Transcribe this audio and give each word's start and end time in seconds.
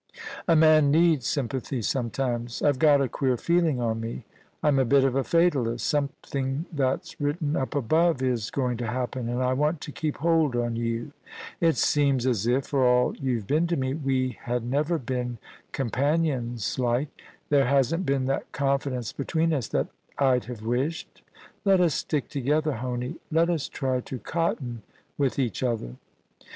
A 0.47 0.55
man 0.55 0.89
needs 0.89 1.27
sympathy 1.27 1.83
sometimes, 1.83 2.63
I've 2.63 2.79
got 2.79 3.01
a 3.01 3.07
queer 3.07 3.37
feeling 3.37 3.79
on 3.79 3.99
me. 4.01 4.25
I'm 4.63 4.79
a 4.79 4.83
bit 4.83 5.03
of 5.03 5.13
a 5.15 5.23
fatalist 5.23 5.85
Something 5.85 6.65
that's 6.73 7.21
written 7.21 7.55
up 7.55 7.75
above 7.75 8.23
is 8.23 8.49
going 8.49 8.77
to 8.77 8.87
happen, 8.87 9.29
and 9.29 9.43
I 9.43 9.53
want 9.53 9.79
to 9.81 9.91
keep 9.91 10.17
hold 10.17 10.55
on 10.55 10.75
you! 10.75 11.11
It 11.59 11.77
seems 11.77 12.25
as 12.25 12.47
if— 12.47 12.65
for 12.65 12.83
all 12.83 13.15
you've 13.17 13.45
been 13.45 13.67
to 13.67 13.77
me— 13.77 13.93
we 13.93 14.39
had 14.41 14.63
never 14.63 14.97
been 14.97 15.37
com 15.71 15.91
panions 15.91 16.79
like; 16.79 17.09
there 17.49 17.67
hasn't 17.67 18.03
been 18.03 18.25
that 18.25 18.51
confidence 18.51 19.13
between 19.13 19.53
us 19.53 19.67
that 19.67 19.89
I'd 20.17 20.45
have 20.45 20.63
wished. 20.65 21.21
Let 21.63 21.79
us 21.79 21.93
stick 21.93 22.27
together, 22.27 22.71
Honie. 22.71 23.17
Let 23.31 23.51
us 23.51 23.69
try 23.69 23.99
to 24.01 24.17
cotton 24.17 24.81
with 25.19 25.37
each 25.37 25.61
other.' 25.61 25.93